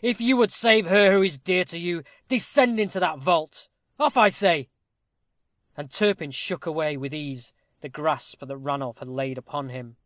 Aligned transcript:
"If 0.00 0.18
you 0.18 0.38
would 0.38 0.50
save 0.50 0.86
her 0.86 1.12
who 1.12 1.20
is 1.20 1.36
dear 1.36 1.66
to 1.66 1.76
you, 1.76 2.04
descend 2.28 2.80
into 2.80 2.98
that 3.00 3.18
vault. 3.18 3.68
Off, 4.00 4.16
I 4.16 4.30
say." 4.30 4.70
And 5.76 5.90
Turpin 5.90 6.30
shook 6.30 6.64
away, 6.64 6.96
with 6.96 7.12
ease, 7.12 7.52
the 7.82 7.90
grasp 7.90 8.40
that 8.40 8.56
Ranulph 8.56 8.96
had 9.00 9.08
laid 9.08 9.36
upon 9.36 9.68
him. 9.68 9.98